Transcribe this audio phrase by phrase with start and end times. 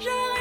[0.00, 0.33] 让。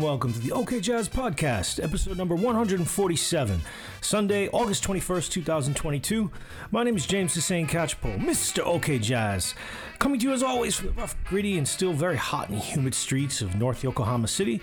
[0.00, 3.60] And welcome to the OK Jazz Podcast, episode number 147,
[4.00, 6.30] Sunday, August 21st, 2022.
[6.70, 8.64] My name is James Hussein Catchpole, Mr.
[8.64, 9.54] OK Jazz,
[9.98, 12.94] coming to you as always from the rough, gritty, and still very hot and humid
[12.94, 14.62] streets of North Yokohama City,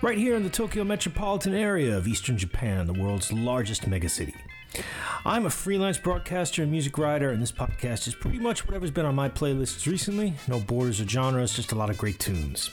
[0.00, 4.32] right here in the Tokyo metropolitan area of eastern Japan, the world's largest megacity.
[5.24, 9.06] I'm a freelance broadcaster and music writer, and this podcast is pretty much whatever's been
[9.06, 10.34] on my playlists recently.
[10.46, 12.70] No borders or genres, just a lot of great tunes.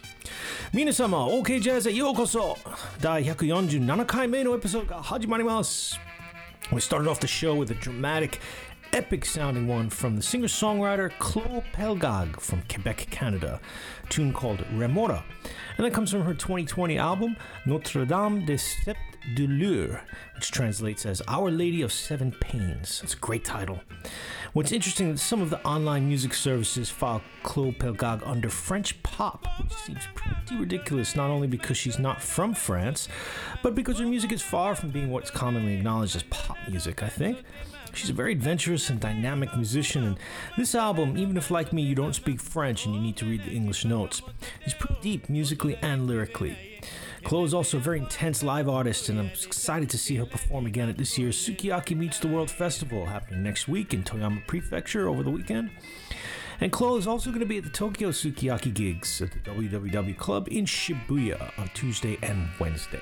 [0.73, 2.57] 皆様、OK ジャズへようこそ
[2.99, 5.99] 第147回目のエピソードが始まります
[6.71, 8.39] We started off the show with a dramatic,
[8.91, 13.61] epic sounding one from the singer songwriter Klô Pelgag from Quebec, Canada,
[14.09, 15.23] tune called Remora.
[15.77, 18.95] And that comes from her 2020 album Notre Dame de Sept
[19.33, 19.99] Douleurs,
[20.35, 23.01] which translates as Our Lady of Seven Pains.
[23.03, 23.79] It's a great title.
[24.53, 29.01] What's interesting is that some of the online music services file Klô Pelgag under French
[29.03, 33.09] pop, which seems pretty ridiculous not only because she's not from France,
[33.63, 37.09] but because her music is far from being what's commonly acknowledged as pop music, I
[37.09, 37.43] think.
[37.93, 40.17] She's a very adventurous and dynamic musician, and
[40.57, 43.43] this album, even if like me you don't speak French and you need to read
[43.45, 44.21] the English notes,
[44.65, 46.57] is pretty deep musically and lyrically.
[47.25, 50.67] Klô is also a very intense live artist, and I'm excited to see her perform
[50.67, 55.09] again at this year's Sukiyaki Meets the World Festival happening next week in Toyama Prefecture
[55.09, 55.71] over the weekend.
[56.61, 60.15] And Chloe is also going to be at the Tokyo Sukiyaki gigs at the WWW
[60.15, 62.99] Club in Shibuya on Tuesday and Wednesday.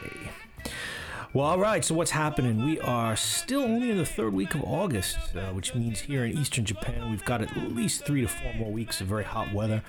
[1.34, 2.64] Well, all right, so what's happening?
[2.64, 6.38] We are still only in the third week of August, uh, which means here in
[6.38, 9.84] eastern Japan, we've got at least three to four more weeks of very hot weather.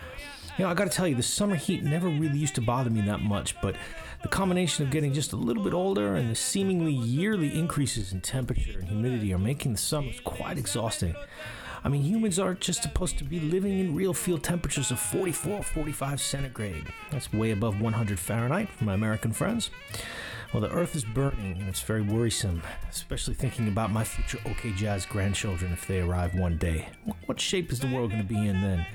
[0.57, 3.01] You know, I gotta tell you, the summer heat never really used to bother me
[3.03, 3.75] that much, but
[4.23, 8.21] the combination of getting just a little bit older and the seemingly yearly increases in
[8.21, 11.17] temperature and humidity are making the summers quite exhausting.
[11.83, 15.65] I mean, humans aren't just supposed to be living in real field temperatures of 44,
[15.65, 16.87] 45 centigrade.
[17.11, 19.71] That's way above 100 Fahrenheit for my American friends.
[20.53, 24.71] Well, the earth is burning and it's very worrisome, especially thinking about my future OK
[24.75, 26.91] Jazz grandchildren if they arrive one day.
[27.27, 28.87] What shape is the world going to be in then?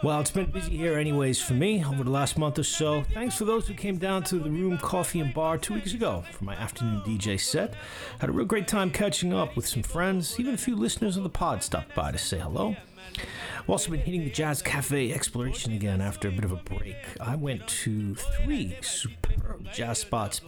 [0.00, 3.02] Well, it's been busy here, anyways, for me over the last month or so.
[3.14, 6.22] Thanks for those who came down to the Room Coffee and Bar two weeks ago
[6.30, 7.74] for my afternoon DJ set.
[8.20, 10.38] Had a real great time catching up with some friends.
[10.38, 12.76] Even a few listeners of the pod stopped by to say hello.
[13.58, 16.96] I've also been hitting the Jazz Cafe exploration again after a bit of a break.
[17.20, 20.42] I went to three superb jazz spots,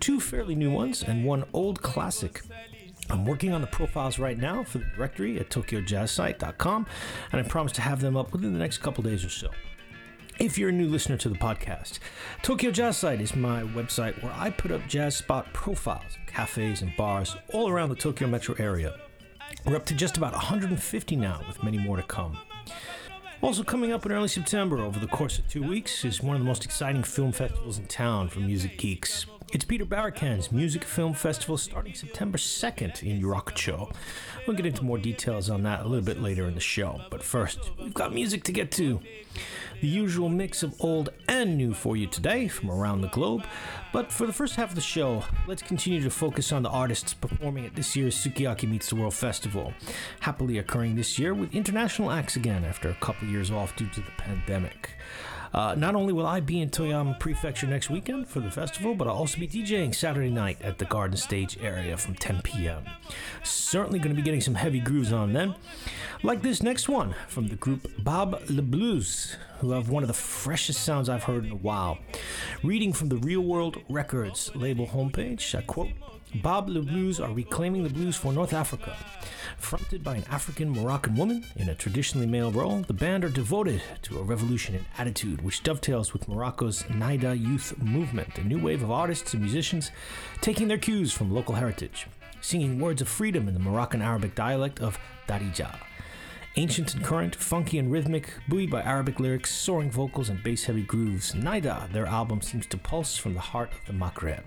[0.00, 2.40] two fairly new ones, and one old classic.
[3.10, 6.86] I'm working on the profiles right now for the directory at tokyojazzsite.com,
[7.32, 9.50] and I promise to have them up within the next couple days or so.
[10.38, 11.98] If you're a new listener to the podcast,
[12.42, 16.94] Tokyo Jazz Site is my website where I put up jazz spot profiles, cafes, and
[16.96, 18.98] bars all around the Tokyo metro area.
[19.64, 22.36] We're up to just about 150 now, with many more to come.
[23.40, 26.42] Also, coming up in early September, over the course of two weeks, is one of
[26.42, 29.26] the most exciting film festivals in town for music geeks.
[29.52, 33.94] It's Peter Barakan's Music Film Festival starting September 2nd in Yurakucho.
[34.44, 37.22] We'll get into more details on that a little bit later in the show, but
[37.22, 39.00] first, we've got music to get to.
[39.80, 43.44] The usual mix of old and new for you today from around the globe,
[43.92, 47.14] but for the first half of the show, let's continue to focus on the artists
[47.14, 49.72] performing at this year's Sukiyaki Meets the World Festival,
[50.20, 54.00] happily occurring this year with international acts again after a couple years off due to
[54.00, 54.90] the pandemic.
[55.56, 59.08] Uh, not only will I be in Toyama Prefecture next weekend for the festival, but
[59.08, 62.84] I'll also be DJing Saturday night at the Garden Stage area from 10 p.m.
[63.42, 65.54] Certainly going to be getting some heavy grooves on then.
[66.22, 70.12] Like this next one from the group Bab L' Bluz, who have one of the
[70.14, 71.96] freshest sounds I've heard in a while.
[72.62, 75.88] Reading from the Real World Records label homepage, I quote,
[76.42, 78.94] Bab L' Bluz are reclaiming the blues for North Africa.
[79.58, 83.82] Fronted by an African Moroccan woman in a traditionally male role, the band are devoted
[84.02, 88.82] to a revolution in attitude which dovetails with Morocco's Nayda youth movement, a new wave
[88.82, 89.90] of artists and musicians
[90.40, 92.06] taking their cues from local heritage,
[92.40, 95.76] singing words of freedom in the Moroccan Arabic dialect of Darija.
[96.58, 100.82] Ancient and current, funky and rhythmic, buoyed by Arabic lyrics, soaring vocals, and bass heavy
[100.82, 104.44] grooves, Nayda, their album seems to pulse from the heart of the Maghreb.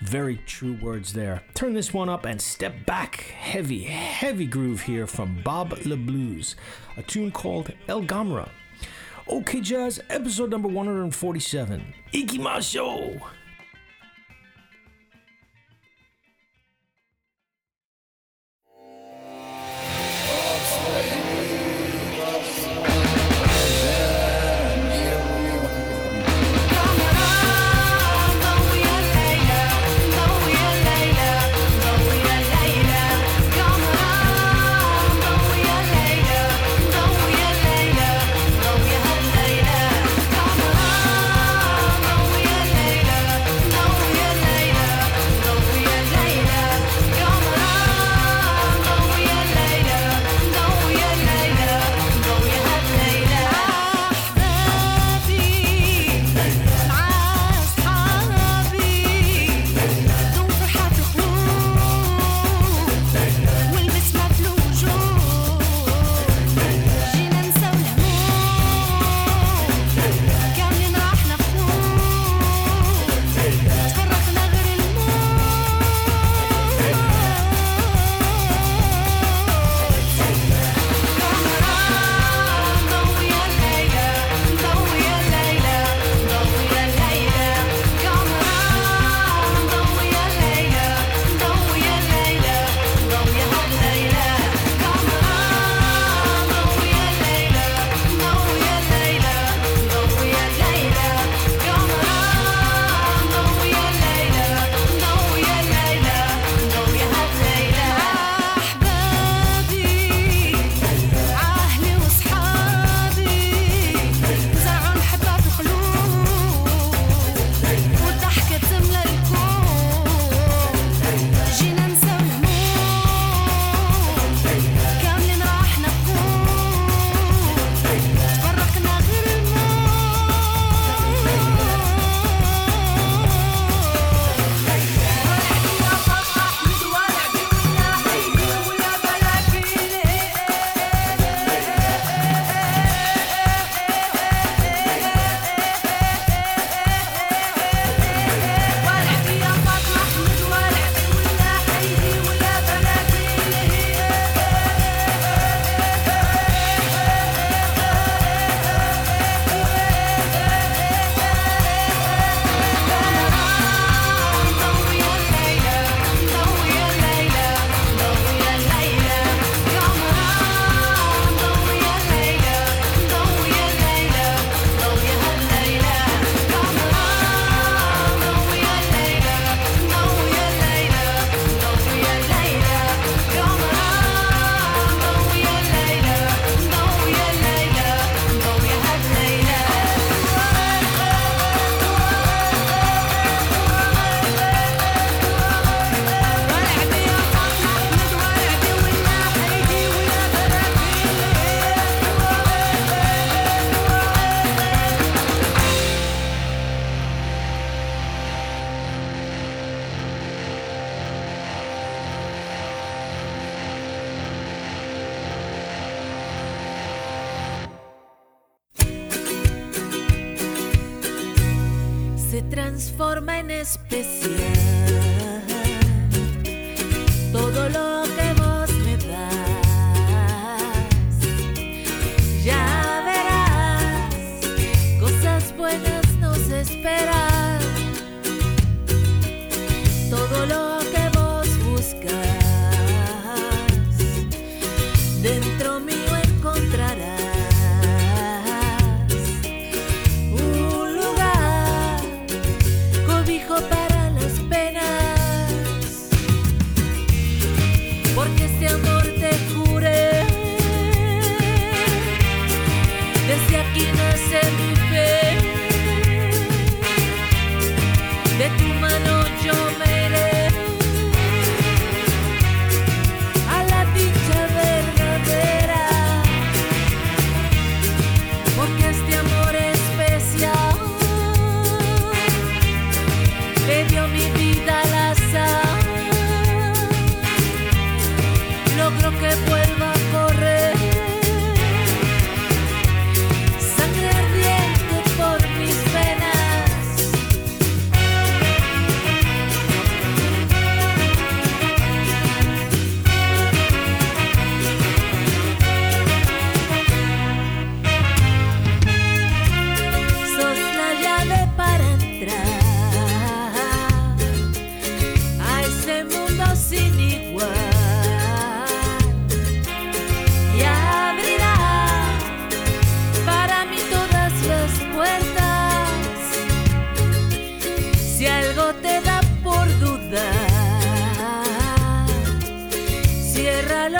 [0.00, 1.42] Very true words there.
[1.54, 3.16] Turn this one up and step back.
[3.16, 6.54] Heavy, heavy groove here from Bab L' Bluz,
[6.96, 8.48] a tune called El Gamra.
[9.26, 11.94] OK Jazz, episode number 147.
[12.14, 13.20] Ikimasho!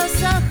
[0.08, 0.47] Cierra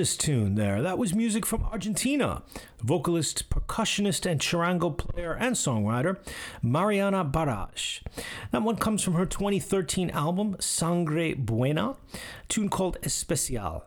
[0.00, 0.80] Gorgeous tune there.
[0.80, 2.42] That was music from Argentina.
[2.82, 6.16] Vocalist, percussionist, and charango player and songwriter
[6.62, 8.00] Mariana Baraj.
[8.50, 11.96] That one comes from her 2013 album Sangre Buena,
[12.48, 13.84] tune called Especial.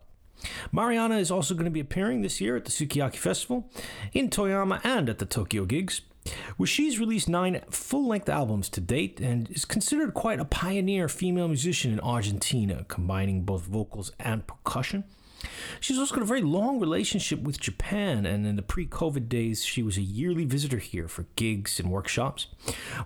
[0.71, 3.71] Mariana is also going to be appearing this year at the Sukiyaki Festival,
[4.13, 6.01] in Toyama, and at the Tokyo Gigs,
[6.57, 11.09] where she's released nine full length albums to date and is considered quite a pioneer
[11.09, 15.05] female musician in Argentina, combining both vocals and percussion.
[15.79, 19.65] She's also got a very long relationship with Japan, and in the pre COVID days,
[19.65, 22.47] she was a yearly visitor here for gigs and workshops.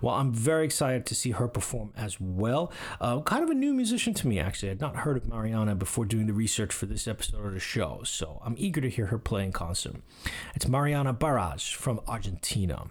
[0.02, 2.72] Well, I'm very excited to see her perform as well.
[3.00, 4.72] Uh, kind of a new musician to me, actually.
[4.72, 8.02] I'd not heard of Mariana before doing the research for this episode of the show,
[8.04, 9.96] so I'm eager to hear her play in concert.
[10.56, 12.88] It's Mariana Baraj from Argentina.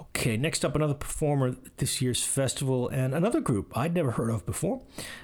[0.00, 4.30] Okay, next up, another performer at this year's festival and another group I'd never heard
[4.30, 4.80] of before.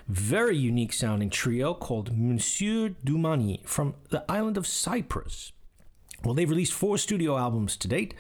[0.07, 5.53] Very unique sounding trio called Monsieur Doumani from the island of Cyprus.
[6.25, 8.15] Well, they've released four studio albums to date,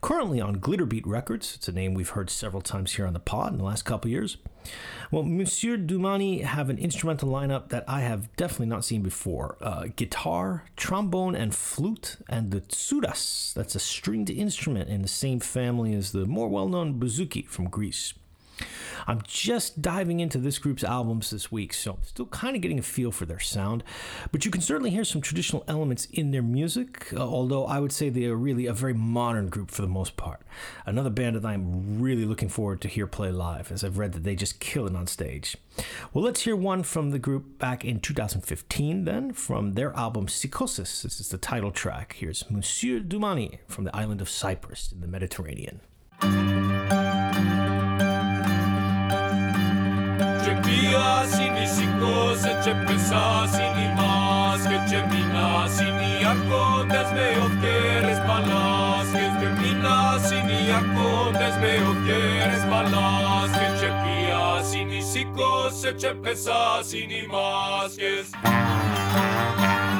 [0.00, 1.54] currently on Glitterbeat Records.
[1.56, 4.10] It's a name we've heard several times here on the pod in the last couple
[4.10, 4.36] years.
[5.10, 9.86] Well, Monsieur Doumani have an instrumental lineup that I have definitely not seen before uh,
[9.94, 13.54] guitar, trombone, and flute, and the tsouras.
[13.54, 17.68] That's a stringed instrument in the same family as the more well known bouzouki from
[17.68, 18.12] Greece.
[19.06, 22.78] I'm just diving into this group's albums this week, so I'm still kind of getting
[22.78, 23.84] a feel for their sound.
[24.32, 27.92] But you can certainly hear some traditional elements in their music, uh, although I would
[27.92, 30.40] say they are really a very modern group for the most part.
[30.84, 34.24] Another band that I'm really looking forward to hear play live, as I've read that
[34.24, 35.56] they just kill it on stage.
[36.12, 41.02] Well, let's hear one from the group back in 2015, then, from their album Psychosis.
[41.02, 42.16] This is the title track.
[42.18, 45.80] Here's Monsieur Doumani from the island of Cyprus in the Mediterranean.
[50.96, 59.32] vedea sini și cose ce pesa sini masche ce mina sini arcotes me ofteres palasches
[59.40, 67.26] de mina sini arcotes me ofteres palasches ce pia sini și cose ce pesa sini
[67.30, 68.28] masches
[69.16, 69.95] Thank you.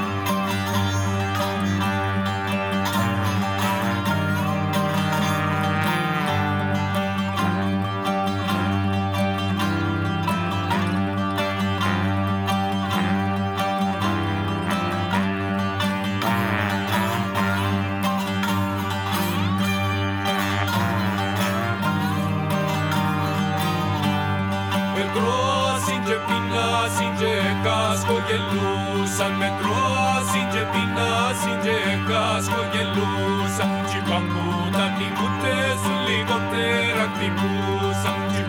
[26.86, 27.34] πεινάσιν και
[27.66, 34.44] κασκογελούσαν με τρώσιν και πεινάσιν και κασκογελούσαν κι είπαν που
[34.76, 38.40] τα νικούτες λιγότερα κτυπούσαν κι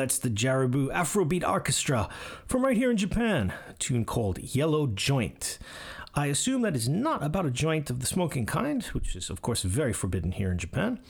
[0.00, 2.08] That's the Jaribu Afrobeat Arkestra
[2.46, 3.52] from right here in Japan.
[3.68, 5.58] A tune called Yellow Joint.
[6.14, 9.42] I assume that is not about a joint of the smoking kind, which is, of
[9.42, 11.00] course, very forbidden here in Japan.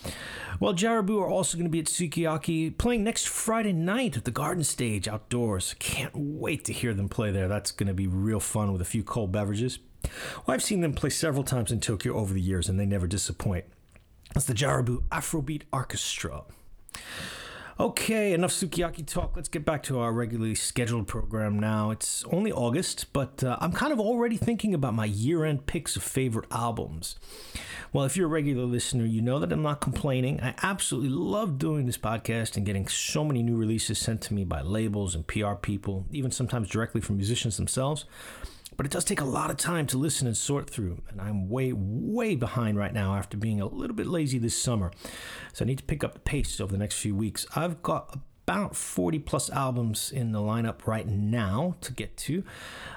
[0.59, 4.33] Well, Jaribu are also going to be at Sukiyaki playing next Friday night at the
[4.33, 5.77] Garden Stage outdoors.
[5.79, 7.47] Can't wait to hear them play there.
[7.47, 9.79] That's going to be real fun with a few cold beverages.
[10.03, 13.07] Well, I've seen them play several times in Tokyo over the years, and they never
[13.07, 13.67] disappoint.
[14.35, 16.43] That's the Jaribu Afrobeat Arkestra.
[17.81, 19.35] Okay, enough sukiyaki talk.
[19.35, 21.91] Let's get back to our regularly scheduled program now.
[21.91, 25.97] It's only August, but uh, I'm kind of already thinking about my year end picks
[25.97, 27.17] of favorite albums.
[27.91, 30.43] Well, if you're a regular listener, you know that I'm not complaining.
[30.43, 34.45] I absolutely love doing this podcast and getting so many new releases sent to me
[34.45, 38.05] by labels and PR people, even sometimes directly from musicians themselves
[38.81, 41.03] but it does take a lot of time to listen and sort through.
[41.11, 44.91] And I'm way, way behind right now after being a little bit lazy this summer.
[45.53, 47.45] So I need to pick up the pace over the next few weeks.
[47.55, 52.43] I've got about 40 plus albums in the lineup right now to get to.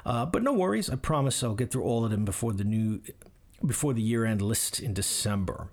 [0.06, 3.02] Uh, but no worries, I promise I'll get through all of them before the new
[3.66, 5.68] before the year-end list in December.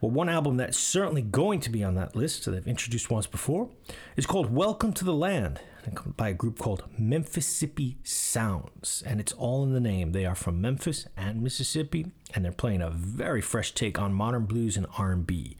[0.00, 3.26] Well, one album that's certainly going to be on that list that I've introduced once
[3.26, 3.68] before
[4.16, 5.60] is called Welcome to the Land
[6.16, 9.02] by a group called Memphissippi Sounds.
[9.06, 10.12] And it's all in the name.
[10.12, 14.46] They are from Memphis and Mississippi, and they're playing a very fresh take on modern
[14.46, 15.56] blues and R&B.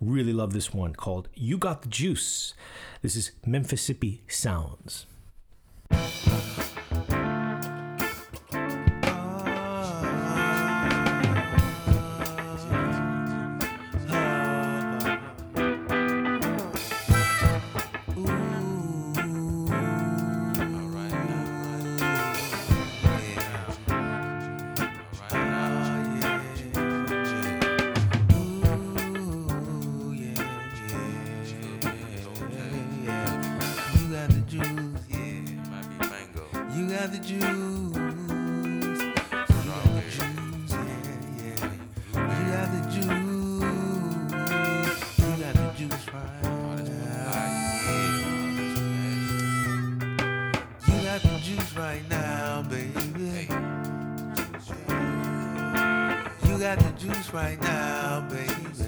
[0.00, 2.54] Really love this one called You Got the Juice.
[3.02, 5.06] This is Memphissippi Sounds.
[51.76, 53.48] Right now baby
[56.44, 58.78] You got the juice right now baby You got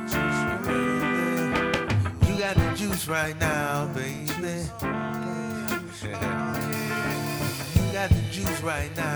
[0.00, 2.32] the juice right now, baby.
[2.32, 3.47] You got the juice right now.
[8.78, 9.07] Right now,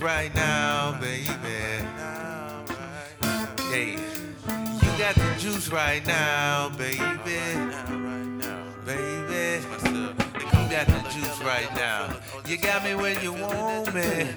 [0.00, 1.28] right now, baby.
[3.72, 4.00] Yeah.
[4.82, 6.98] You got the juice right now, baby.
[8.86, 9.64] Baby.
[9.90, 12.16] You got the juice right now.
[12.46, 14.28] You got me when you want me.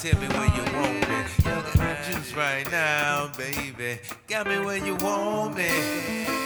[0.00, 1.16] Tell me when you want me.
[1.38, 4.00] You got the juice right now, baby.
[4.28, 6.41] Got me when you want me.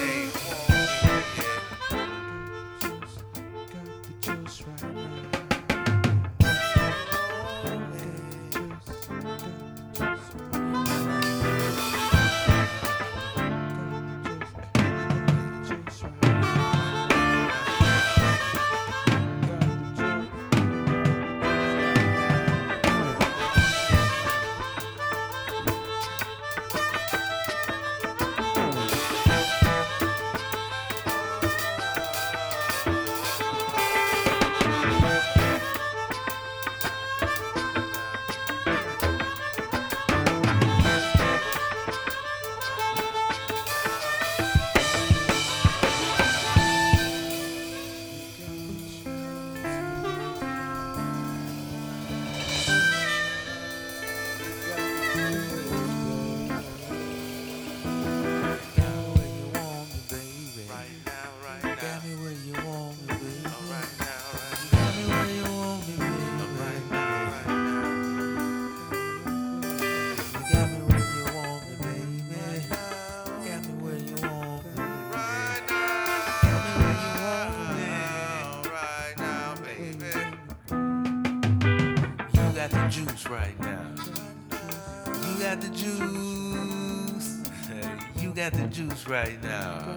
[88.66, 89.96] The juice right now.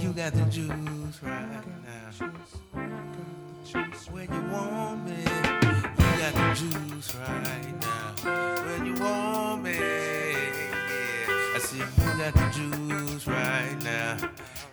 [0.00, 1.48] You got the juice right
[1.84, 2.10] now.
[4.10, 8.64] When you want me, you got the juice right now.
[8.64, 11.54] When you want me, yeah.
[11.54, 11.84] I see you
[12.16, 14.16] got the juice right now.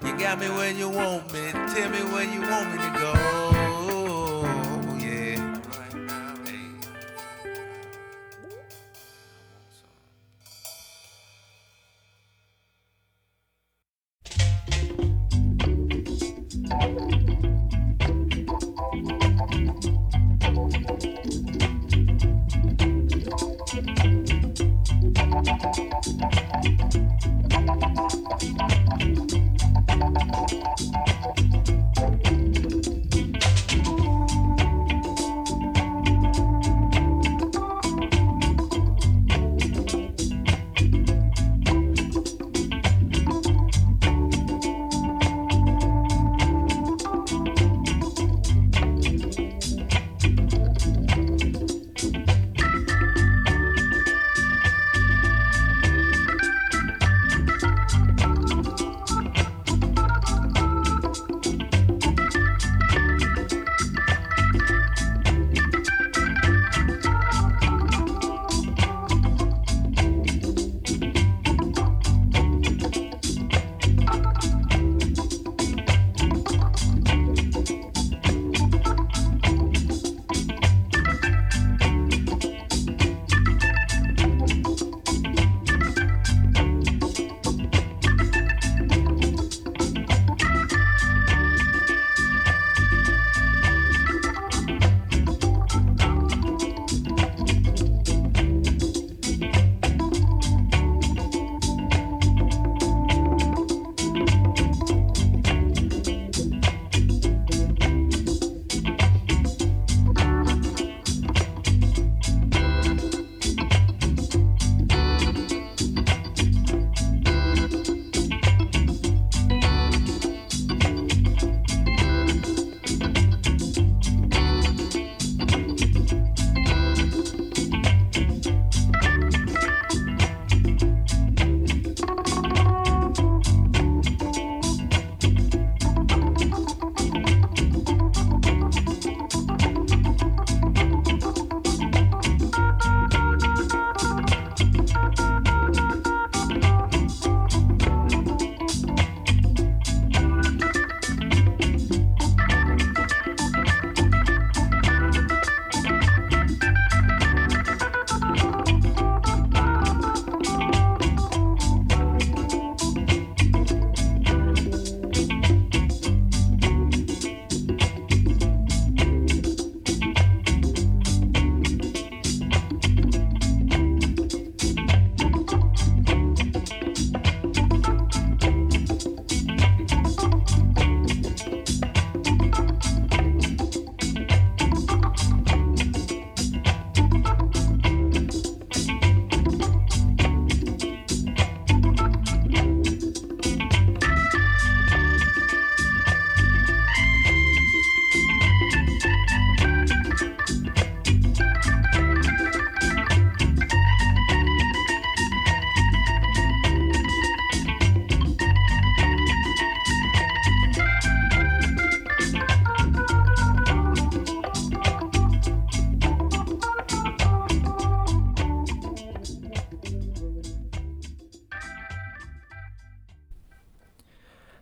[0.06, 1.52] You got me when you want me.
[1.52, 3.33] Tell me where you want me to go.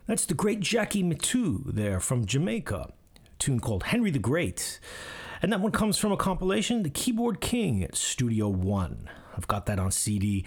[0.06, 2.92] That's the great Jackie Mittoo there from Jamaica,
[3.38, 4.80] tune called Henry the Great.
[5.40, 9.08] And that one comes from a compilation, The Keyboard King at Studio One.
[9.36, 10.44] I've got that on CD.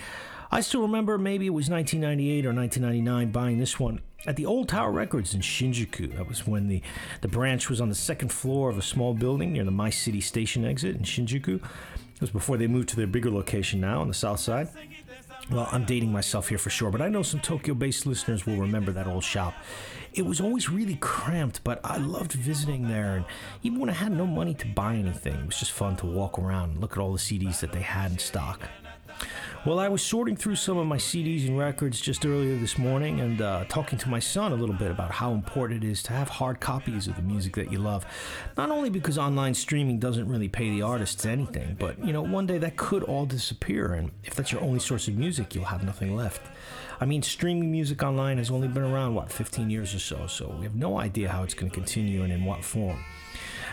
[0.52, 4.68] I still remember maybe it was 1998 or 1999 buying this one at the Old
[4.68, 6.18] Tower Records in Shinjuku.
[6.18, 6.82] That was when the,
[7.22, 10.20] the branch was on the second floor of a small building near the My City
[10.20, 11.56] Station exit in Shinjuku.
[11.56, 14.68] It was before they moved to their bigger location now on the south side.
[15.52, 18.58] Well, I'm dating myself here for sure, but I know some Tokyo based listeners will
[18.58, 19.54] remember that old shop.
[20.14, 23.18] It was always really cramped, but I loved visiting there.
[23.18, 23.26] And
[23.62, 26.40] even when I had no money to buy anything, it was just fun to walk
[26.40, 28.62] around and look at all the CDs that they had in stock.
[29.66, 33.20] Well, I was sorting through some of my CDs and records just earlier this morning
[33.20, 36.14] and uh, talking to my son a little bit about how important it is to
[36.14, 38.06] have hard copies of the music that you love.
[38.58, 42.46] Not only because online streaming doesn't really pay the artists anything, but you know, one
[42.46, 45.84] day that could all disappear, and if that's your only source of music, you'll have
[45.84, 46.44] nothing left.
[47.02, 50.56] I mean, streaming music online has only been around, what, 15 years or so, so
[50.60, 53.04] we have no idea how it's going to continue and in what form.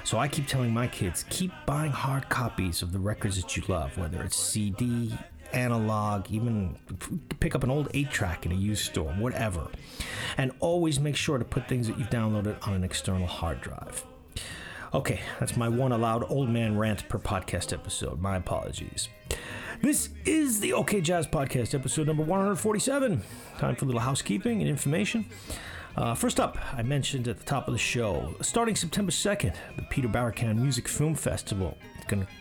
[0.05, 3.63] So I keep telling my kids keep buying hard copies of the records that you
[3.69, 5.13] love, whether it's CD,
[5.55, 6.79] analog, even
[7.41, 9.69] pick up an old 8 track in a used store, whatever.
[10.37, 14.05] And always make sure to put things that you've downloaded on an external hard drive.
[14.95, 18.21] Okay, that's my one allowed old man rant per podcast episode.
[18.21, 19.09] My apologies.
[19.81, 23.23] This is the OK Jazz Podcast, episode number 147.
[23.59, 25.25] Time for a little housekeeping and information.
[25.97, 29.83] Uh, first up, I mentioned at the top of the show, starting September 2nd, the
[29.91, 31.77] Peter Barakan Music Film Festival.
[31.97, 32.33] It's going to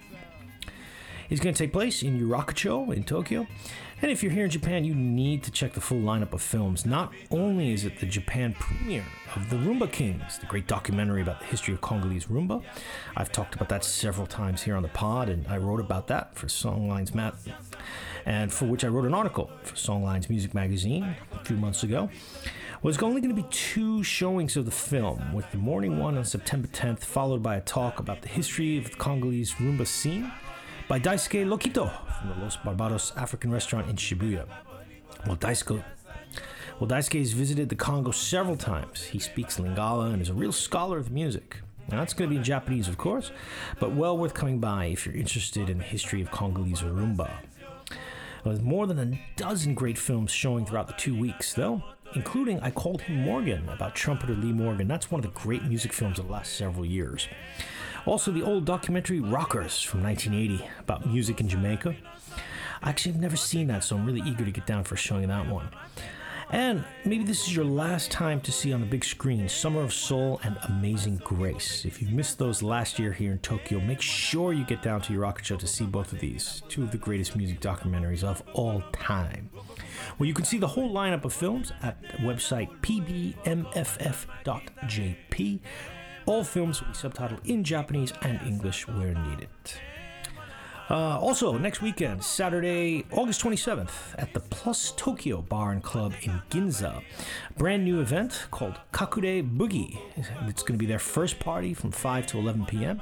[1.31, 3.47] is going to take place in Yurakucho in Tokyo.
[4.01, 6.85] And if you're here in Japan, you need to check the full lineup of films.
[6.85, 9.05] Not only is it the Japan premiere
[9.35, 12.61] of The Rumba Kings, the great documentary about the history of Congolese rumba,
[13.15, 16.35] I've talked about that several times here on the pod, and I wrote about that
[16.35, 17.35] for Songlines Mat,
[18.25, 22.09] and for which I wrote an article for Songlines Music Magazine a few months ago.
[22.83, 26.25] Well, only going to be two showings of the film, with the morning one on
[26.25, 30.31] September 10th, followed by a talk about the history of the Congolese rumba scene
[30.91, 31.89] by Daisuke Lokito
[32.19, 34.45] from the Los Barbados African restaurant in Shibuya.
[35.25, 35.81] Well, Daisuke,
[36.81, 39.05] well, Daisuke has visited the Congo several times.
[39.05, 41.61] He speaks Lingala and is a real scholar of music.
[41.89, 43.31] Now, that's going to be in Japanese, of course,
[43.79, 47.31] but well worth coming by if you're interested in the history of Congolese rumba.
[48.43, 51.81] With more than a dozen great films showing throughout the two weeks, though,
[52.15, 54.89] including I Called Him Morgan about trumpeter Lee Morgan.
[54.89, 57.29] That's one of the great music films of the last several years.
[58.05, 61.95] Also, the old documentary Rockers from 1980 about music in Jamaica.
[62.83, 65.47] Actually, I've never seen that, so I'm really eager to get down for showing that
[65.47, 65.69] one.
[66.51, 69.93] And maybe this is your last time to see on the big screen Summer of
[69.93, 71.85] Soul and Amazing Grace.
[71.85, 75.13] If you missed those last year here in Tokyo, make sure you get down to
[75.13, 79.49] Yurakucho to see both of these, two of the greatest music documentaries of all time.
[80.19, 83.39] Well, you can see the whole lineup of films at the website pbmff.jp.
[86.25, 89.49] All films will be subtitled in Japanese and English where needed.
[90.91, 96.41] Uh, also, next weekend, Saturday, August 27th, at the Plus Tokyo Bar and Club in
[96.49, 97.01] Ginza,
[97.57, 99.97] brand new event called Kakure Boogie.
[100.49, 103.01] It's going to be their first party from 5 to 11 p.m.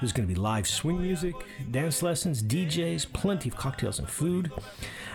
[0.00, 1.34] There's going to be live swing music,
[1.72, 4.52] dance lessons, DJs, plenty of cocktails and food,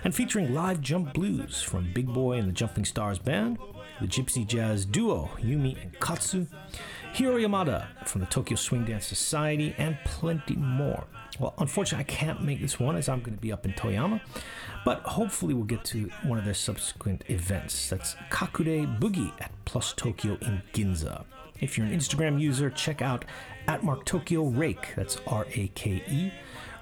[0.04, 3.56] and featuring live jump blues from Big Boy and the Jumping Stars Band,
[4.00, 6.46] the Gypsy Jazz duo Yumi and Katsu,
[7.12, 11.04] Hiro Yamada from the Tokyo Swing Dance Society, and plenty more.
[11.38, 14.20] Well, unfortunately, I can't make this one as I'm going to be up in Toyama,
[14.84, 17.88] but hopefully, we'll get to one of their subsequent events.
[17.90, 21.24] That's Kakure Boogie at Plus Tokyo in Ginza.
[21.60, 23.24] If you're an Instagram user, check out
[23.66, 24.94] at Mark Tokyo Rake.
[24.96, 26.32] That's R A K E.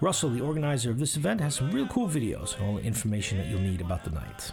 [0.00, 3.38] Russell, the organizer of this event, has some real cool videos and all the information
[3.38, 4.52] that you'll need about the night.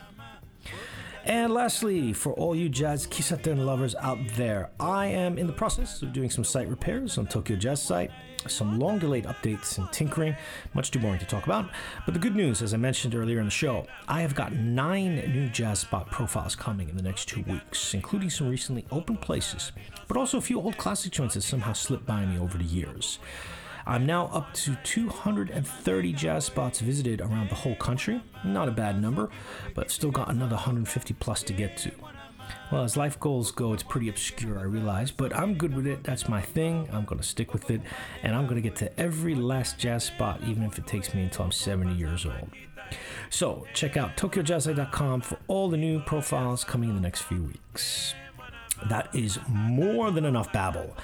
[1.26, 6.04] And lastly, for all you jazz kissaten lovers out there, I am in the process
[6.04, 8.12] of doing some site repairs on Tokyo Jazz site,
[8.48, 10.36] some long delayed updates and tinkering,
[10.76, 11.72] much too boring to talk about.
[12.06, 15.16] But the good news, as I mentioned earlier in the show, I have got nine
[15.34, 19.72] new jazz spot profiles coming in the next two weeks, including some recently open places,
[20.08, 23.18] but also a few old classic joints that somehow slipped by me over the years.
[23.88, 28.22] I'm now up to 230 jazz spots visited around the whole country.
[28.44, 29.30] Not a bad number,
[29.76, 31.92] but still got another 150 plus to get to.
[32.72, 36.04] Well, as life goals go, it's pretty obscure, I realize, but I'm good with it.
[36.04, 36.90] That's my thing.
[36.92, 37.82] I'm going to stick with it,
[38.24, 41.24] and I'm going to get to every last jazz spot, even if it takes me
[41.24, 42.50] until I'm 70 years old.
[43.30, 48.14] So, check out TokyoJazzSite.com for all the new profiles coming in the next few weeks.
[48.90, 50.96] That is more than enough babble.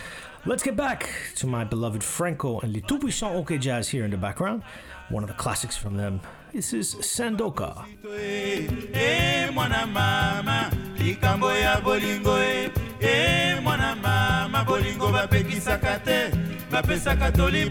[0.43, 4.09] Let's get back to my beloved Franco and Les Tout Puissants OK Jazz here in
[4.09, 4.63] the background.
[5.09, 6.19] One of the classics from them.
[6.51, 7.85] This is Sandoka.
[8.19, 16.31] Eh, mwana mama likambo ya bolingo e e mwana mama bolingo bapekisaka te
[16.71, 17.69] bapesaka toli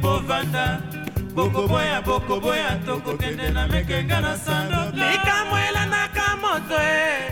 [1.34, 7.29] bokoboya bokoboya tokokende na mekenga na sandoka likambo elandaka moto e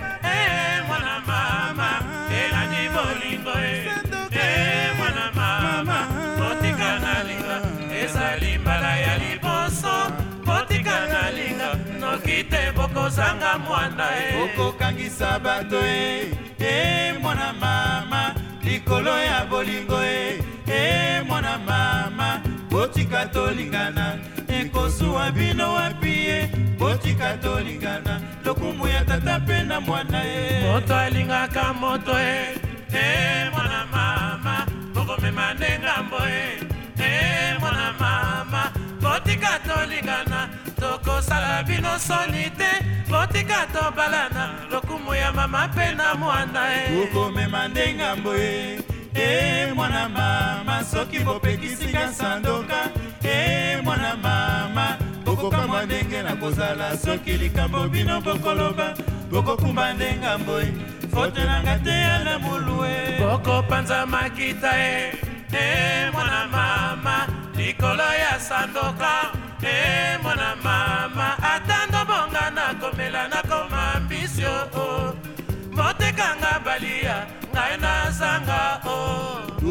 [13.09, 16.31] te bokozanga mwanda e okokangisa bato e
[16.61, 22.41] e mwana mama likolo ya bolingo e e mwana mama
[22.71, 24.19] botika tolingana.
[24.49, 28.21] Ekosuwa bino wapi ye botika tolingana.
[28.45, 32.59] Lokumu ya tata mpe na mwana ye moto alingaka moto e
[32.93, 36.59] e mwana mama bokomema nde ngambo e
[36.99, 40.28] e mwana mama botika tolingana
[41.59, 42.85] tokosala bino soni te.
[43.09, 47.03] Botika tobalana lokumu ya mama mpe na mwana e.
[47.03, 48.81] Okomema nde ngambo ye
[49.15, 52.91] e mwana mama soki bopekisinga sandoka.
[53.25, 56.97] E mwana mama bokokamwa ndenge na kozala.
[56.99, 58.95] Soki likambo bino bokoloba.
[59.31, 60.73] Bokokumba nde ngambo ye
[61.15, 63.19] fote nanga te ya na mulu e.
[63.21, 65.13] Bokopanza makita e.
[65.53, 69.33] E mwana mama likolo ya sandoka.
[69.63, 71.38] E mwana mama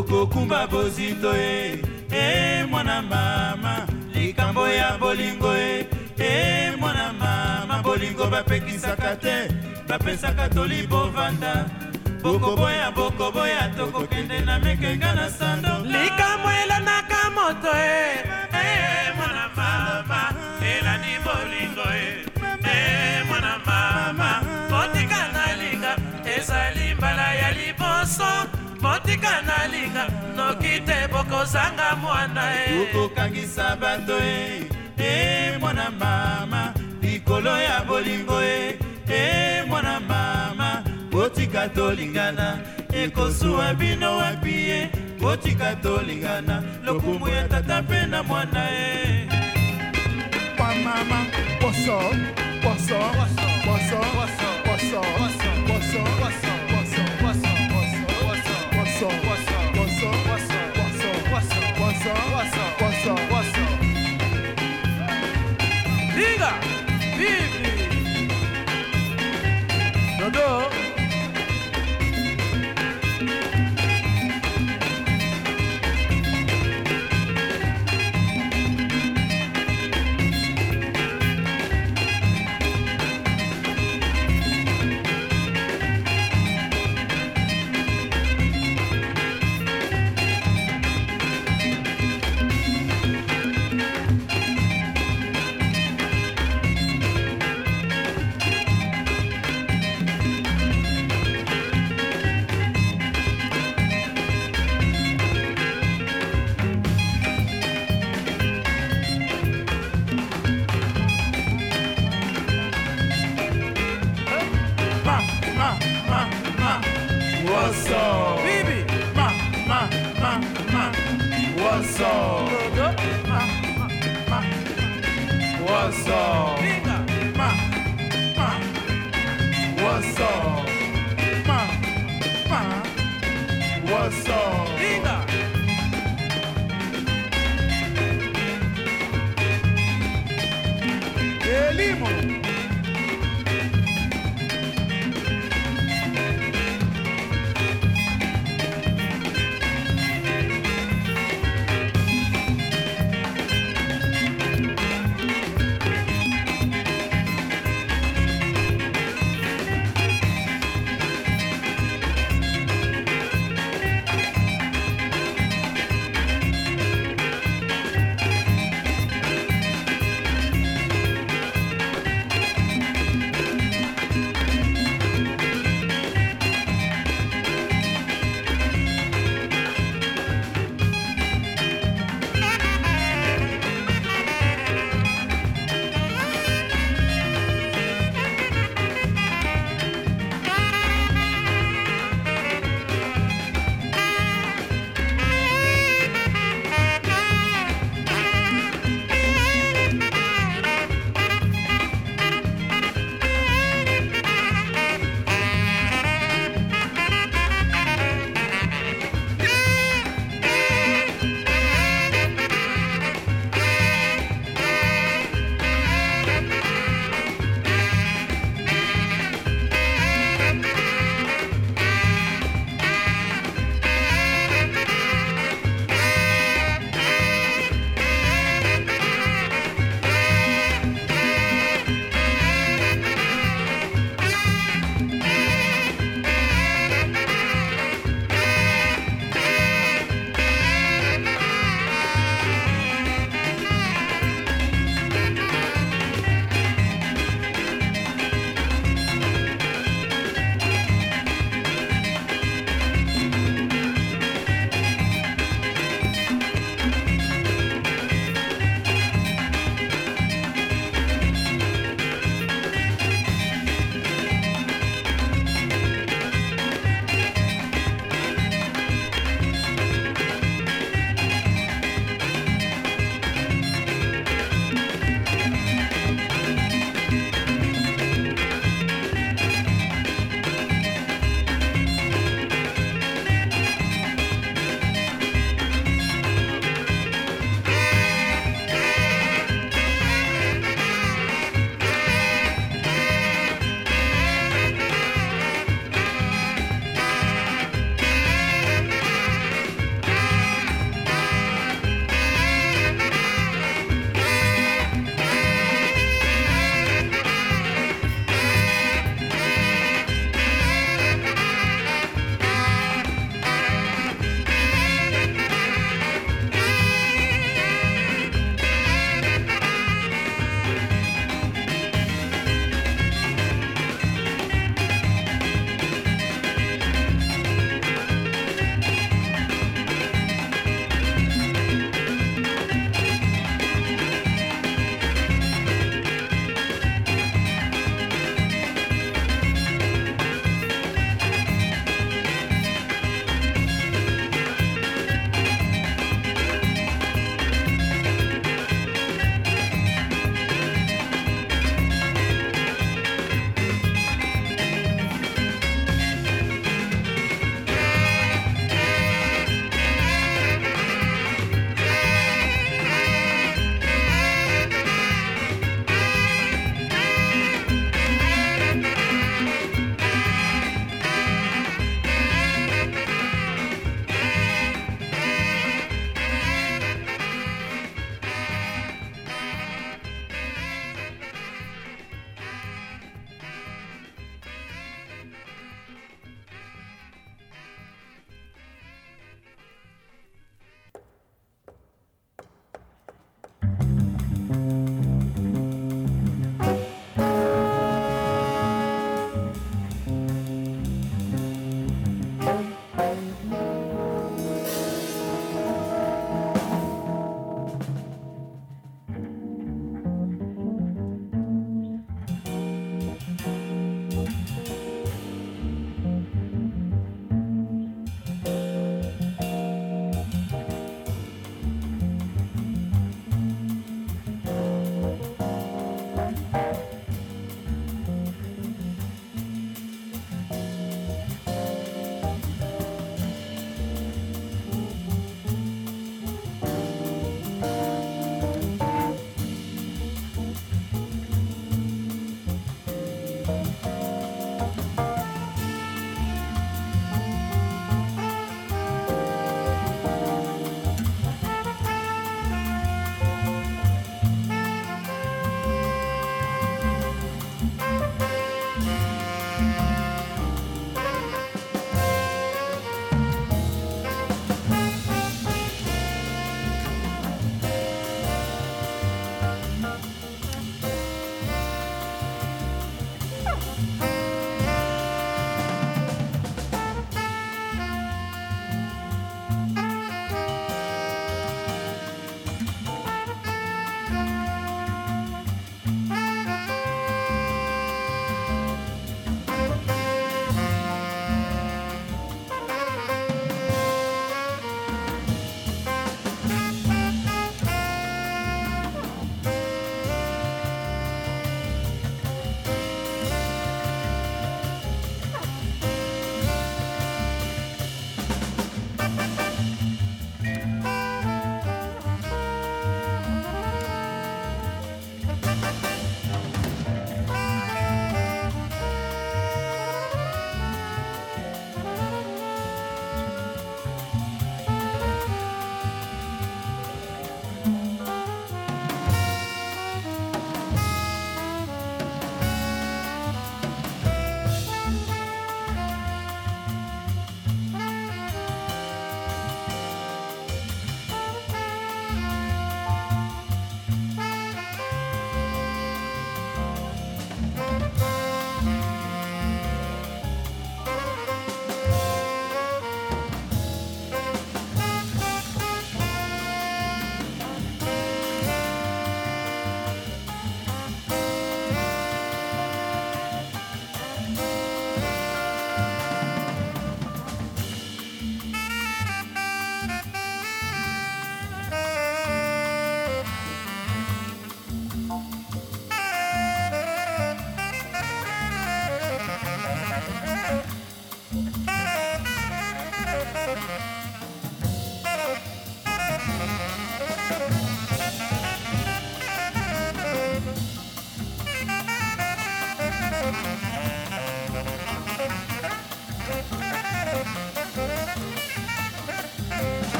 [0.00, 1.78] okokumba bozito ye
[2.10, 5.86] e mwana mama likambo ya bolingo ye
[6.18, 9.48] e mwana mama bolingo bapekisaka te
[9.88, 11.66] bapesaka toli bovanda.
[12.22, 15.84] Bokoboya bokoboya tokokende na mekenga na sando.
[15.84, 18.29] Likambo elandaka moto e e
[31.52, 32.82] te bokozanga mwana e.
[32.82, 34.64] Okokangisa bato e.
[34.98, 38.78] E mwana mama likolo ya bolingo e.
[39.08, 42.58] E mwana mama botika tolingana.
[42.92, 44.90] Ekosuwa bino wapi ye
[45.20, 46.62] botika tolingana.
[46.84, 49.28] Lokumu ya tata mpe na mwana e.
[50.58, 51.26] Mama,
[51.62, 52.64] what's up?
[52.64, 54.49] What's up?
[63.04, 63.29] song.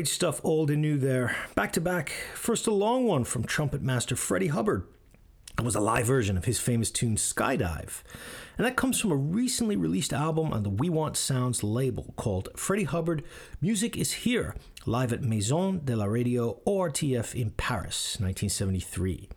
[0.00, 1.36] Great stuff, old and new there.
[1.54, 2.08] Back to back.
[2.32, 4.86] First, a long one from trumpet master Freddie Hubbard.
[5.58, 8.02] It was a live version of his famous tune Skydive.
[8.56, 12.48] And that comes from a recently released album on the We Want Sounds label called
[12.56, 13.24] Freddie Hubbard
[13.60, 19.28] Music is Here, live at Maison de la Radio ORTF in Paris, 1973.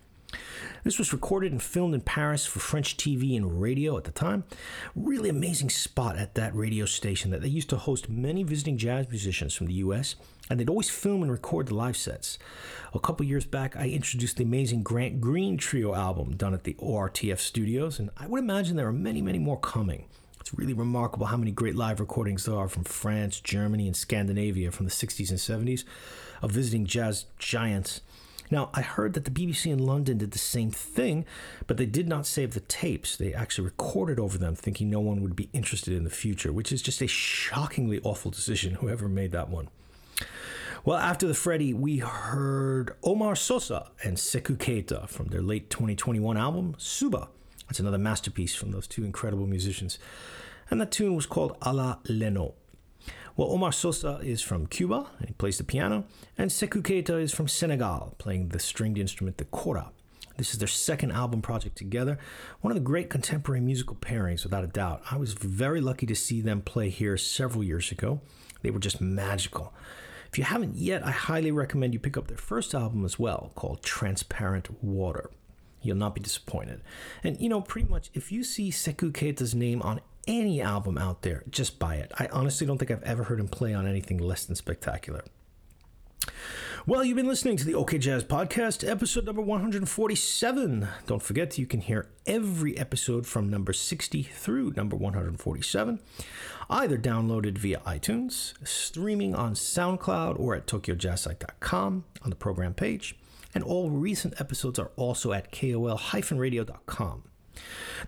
[0.83, 4.43] This was recorded and filmed in Paris for French TV and radio at the time.
[4.95, 9.09] Really amazing spot at that radio station that they used to host many visiting jazz
[9.09, 10.15] musicians from the US,
[10.49, 12.37] and they'd always film and record the live sets.
[12.93, 16.75] A couple years back, I introduced the amazing Grant Green Trio album done at the
[16.75, 20.05] ORTF studios, and I would imagine there are many, many more coming.
[20.39, 24.71] It's really remarkable how many great live recordings there are from France, Germany, and Scandinavia
[24.71, 25.85] from the 60s and 70s
[26.41, 28.01] of visiting jazz giants.
[28.51, 31.25] Now, I heard that the BBC in London did the same thing,
[31.65, 33.15] but they did not save the tapes.
[33.15, 36.73] They actually recorded over them, thinking no one would be interested in the future, which
[36.73, 39.69] is just a shockingly awful decision, whoever made that one.
[40.85, 46.35] Well, after the Freddie, we heard Omar Sosa and Seckou Keita from their late 2021
[46.35, 47.29] album, Suba.
[47.67, 49.97] That's another masterpiece from those two incredible musicians.
[50.69, 52.55] And that tune was called Ala Leno.
[53.37, 56.03] Well, Omar Sosa is from Cuba, and he plays the piano,
[56.37, 59.89] and Seckou Keita is from Senegal, playing the stringed instrument, the kora.
[60.35, 62.19] This is their second album project together.
[62.59, 65.01] One of the great contemporary musical pairings, without a doubt.
[65.09, 68.19] I was very lucky to see them play here several years ago.
[68.63, 69.73] They were just magical.
[70.33, 73.51] If you haven't yet, I highly recommend you pick up their first album as well,
[73.53, 75.29] called Transparent Water.
[75.83, 76.81] You'll not be disappointed.
[77.23, 81.21] And you know, pretty much if you see Seckou Keita's name on any album out
[81.21, 82.11] there, just buy it.
[82.17, 85.23] I honestly don't think I've ever heard him play on anything less than spectacular.
[86.85, 90.85] Well, you've been listening to the OK Jazz Podcast, episode number 147.
[91.05, 96.01] Don't forget, you can hear every episode from number 60 through number 147,
[96.69, 103.15] either downloaded via iTunes, streaming on SoundCloud, or at TokyoJazzSite.com on the program page.
[103.55, 107.23] And all recent episodes are also at KOL-radio.com.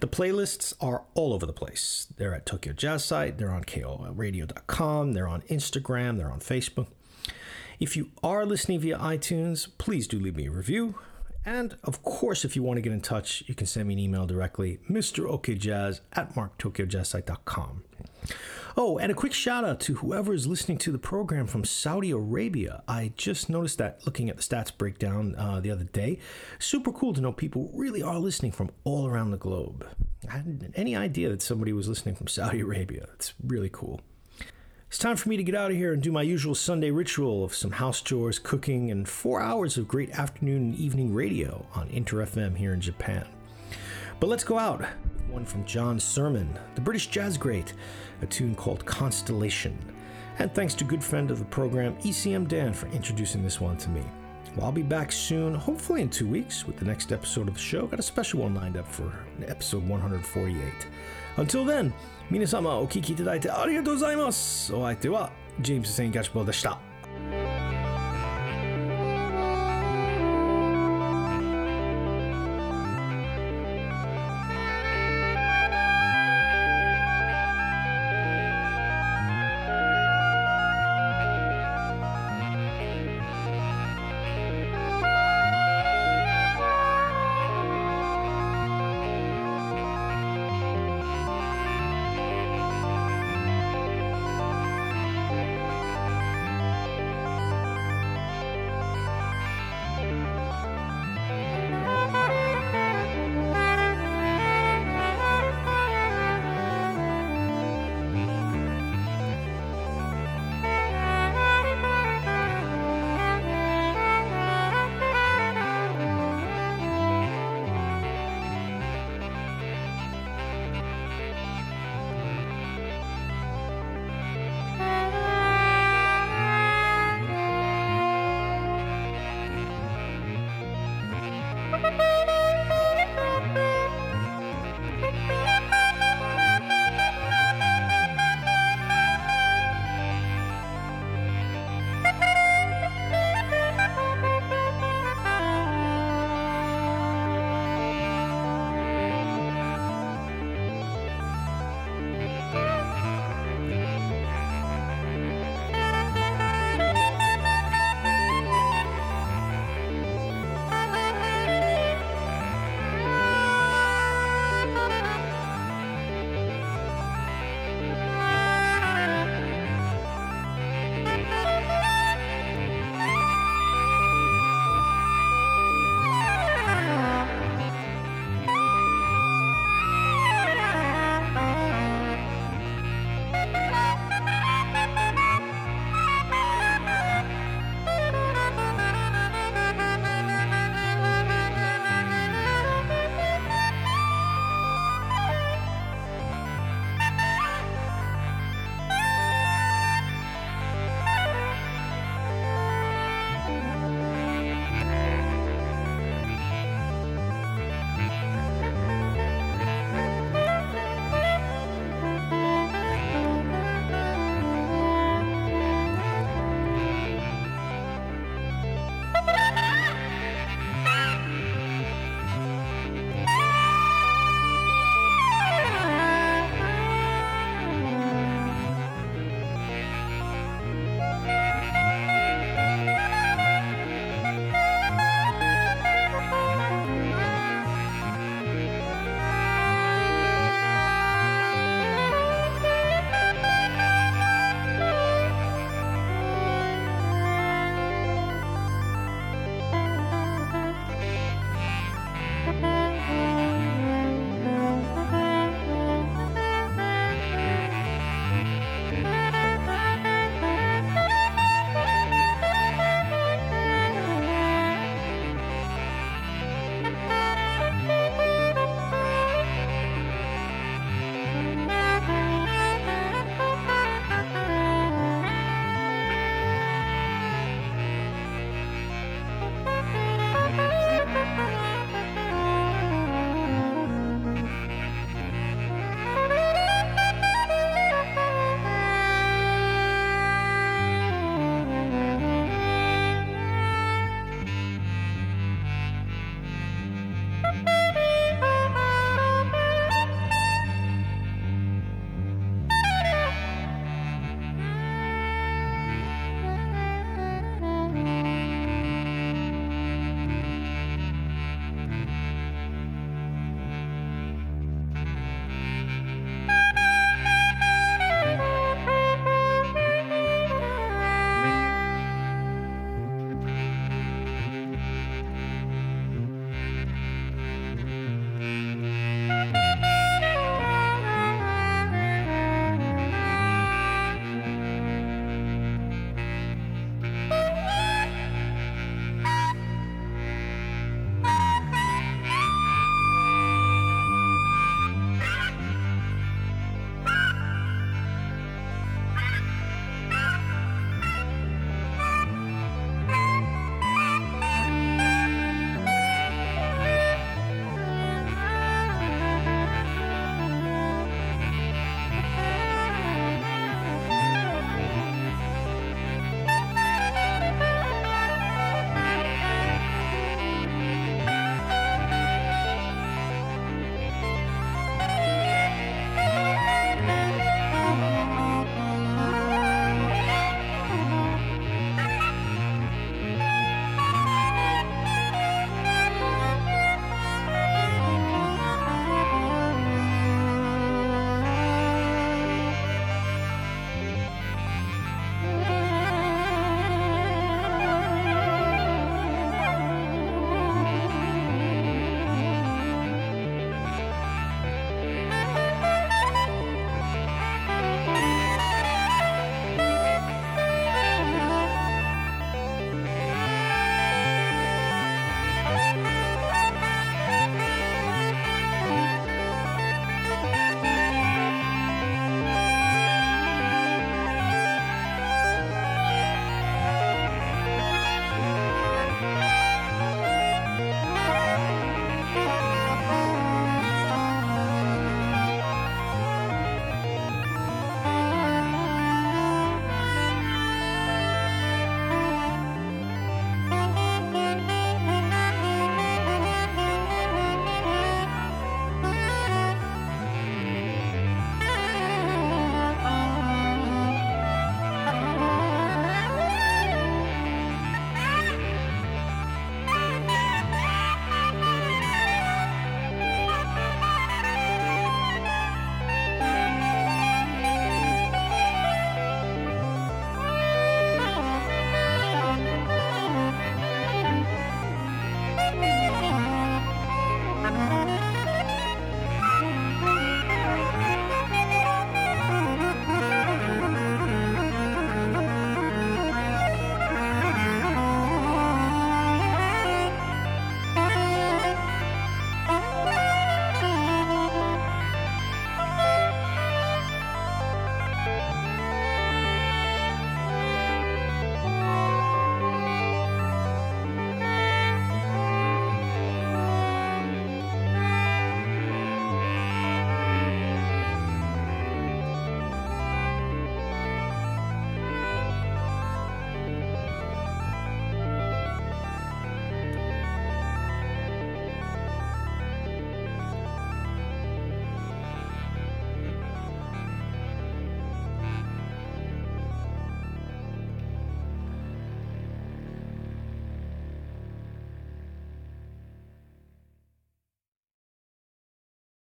[0.02, 2.08] The playlists are all over the place.
[2.18, 6.88] They're at Tokyo Jazz Site, they're on KOLradio.com, they're on Instagram, they're on Facebook.
[7.80, 10.96] If you are listening via iTunes, please do leave me a review.
[11.46, 14.00] And of course, if you want to get in touch, you can send me an
[14.00, 15.26] email directly, Mr.
[15.26, 17.84] MrOKJazz at markTokyoJazzSite.com.
[18.78, 22.12] Oh, and a quick shout out to whoever is listening to the program from Saudi
[22.12, 22.84] Arabia.
[22.88, 26.20] I just noticed that looking at the stats breakdown uh, the other day.
[26.60, 29.88] Super cool to know people really are listening from all around the globe.
[30.28, 33.08] I hadn't any idea that somebody was listening from Saudi Arabia.
[33.14, 34.02] It's really cool.
[34.88, 37.44] It's time for me to get out of here and do my usual Sunday ritual
[37.44, 41.90] of some house chores, cooking, and four hours of great afternoon and evening radio on
[41.90, 43.28] InterFM here in Japan.
[44.20, 44.86] But let's go out.
[45.28, 47.74] One from John Surman, the British jazz great,
[48.22, 49.78] a tune called Constellation.
[50.38, 53.90] And thanks to good friend of the program, ECM Dan, for introducing this one to
[53.90, 54.04] me.
[54.56, 57.60] Well, I'll be back soon, hopefully in two weeks, with the next episode of the
[57.60, 57.88] show.
[57.88, 59.12] Got a special one lined up for
[59.46, 60.64] episode 148.
[61.38, 61.92] Until then,
[62.32, 64.74] 皆様お聞きいただいてありがとうございます。
[64.74, 66.80] お相手はジェームス・セン・キャッシュボーでした。